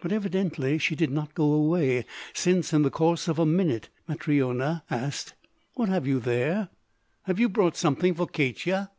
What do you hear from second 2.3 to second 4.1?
since in the course of a minute